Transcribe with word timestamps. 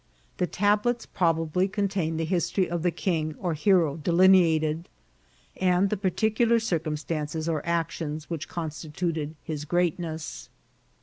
The 0.37 0.47
tablets 0.47 1.05
probably 1.05 1.67
contain 1.67 2.17
the 2.17 2.25
history 2.25 2.67
of 2.67 2.81
the 2.81 2.89
king 2.89 3.35
or 3.37 3.53
hero 3.53 3.97
delineated, 3.97 4.89
and 5.57 5.91
the 5.91 5.95
particu 5.95 6.49
lar 6.49 6.57
circumstances 6.57 7.47
or 7.47 7.63
actions 7.67 8.27
which 8.27 8.47
constituted 8.49 9.35
his 9.43 9.63
great* 9.63 9.99
ness. 9.99 10.49